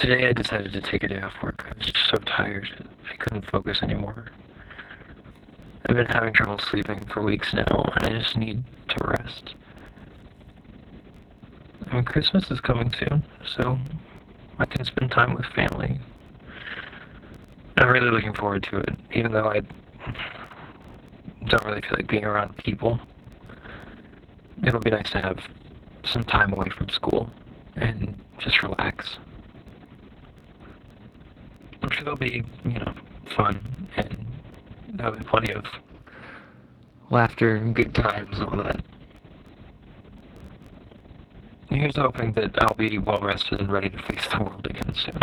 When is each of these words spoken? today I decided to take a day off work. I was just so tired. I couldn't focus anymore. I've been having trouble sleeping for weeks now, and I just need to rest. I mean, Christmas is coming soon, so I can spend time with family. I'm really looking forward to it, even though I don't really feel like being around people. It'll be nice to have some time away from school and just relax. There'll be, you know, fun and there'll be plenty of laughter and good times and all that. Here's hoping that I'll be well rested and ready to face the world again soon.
today 0.00 0.26
I 0.28 0.32
decided 0.32 0.72
to 0.72 0.80
take 0.80 1.02
a 1.02 1.08
day 1.08 1.20
off 1.20 1.34
work. 1.42 1.66
I 1.68 1.76
was 1.76 1.86
just 1.86 2.08
so 2.08 2.16
tired. 2.24 2.68
I 3.12 3.16
couldn't 3.16 3.42
focus 3.50 3.82
anymore. 3.82 4.30
I've 5.86 5.94
been 5.94 6.06
having 6.06 6.32
trouble 6.32 6.58
sleeping 6.58 7.04
for 7.12 7.22
weeks 7.22 7.52
now, 7.52 7.92
and 7.96 8.06
I 8.06 8.18
just 8.18 8.34
need 8.34 8.64
to 8.88 9.04
rest. 9.06 9.54
I 11.86 11.94
mean, 11.94 12.04
Christmas 12.04 12.50
is 12.50 12.60
coming 12.62 12.90
soon, 12.98 13.22
so 13.46 13.78
I 14.58 14.64
can 14.64 14.86
spend 14.86 15.10
time 15.10 15.34
with 15.34 15.44
family. 15.54 16.00
I'm 17.76 17.88
really 17.88 18.10
looking 18.10 18.32
forward 18.32 18.62
to 18.70 18.78
it, 18.78 18.94
even 19.12 19.32
though 19.32 19.48
I 19.48 19.60
don't 21.46 21.64
really 21.66 21.82
feel 21.82 21.96
like 21.96 22.08
being 22.08 22.24
around 22.24 22.56
people. 22.56 22.98
It'll 24.66 24.80
be 24.80 24.90
nice 24.90 25.10
to 25.10 25.20
have 25.20 25.40
some 26.04 26.24
time 26.24 26.54
away 26.54 26.70
from 26.70 26.88
school 26.88 27.30
and 27.76 28.18
just 28.38 28.62
relax. 28.62 29.18
There'll 32.00 32.16
be, 32.16 32.42
you 32.64 32.78
know, 32.78 32.94
fun 33.36 33.60
and 33.96 34.26
there'll 34.94 35.16
be 35.16 35.24
plenty 35.24 35.52
of 35.52 35.64
laughter 37.10 37.56
and 37.56 37.74
good 37.74 37.94
times 37.94 38.38
and 38.38 38.48
all 38.48 38.62
that. 38.62 38.80
Here's 41.68 41.96
hoping 41.96 42.32
that 42.32 42.60
I'll 42.62 42.74
be 42.74 42.98
well 42.98 43.20
rested 43.20 43.60
and 43.60 43.70
ready 43.70 43.90
to 43.90 43.98
face 44.02 44.26
the 44.28 44.42
world 44.42 44.66
again 44.68 44.94
soon. 44.94 45.18